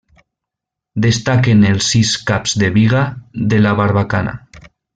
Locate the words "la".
3.67-3.75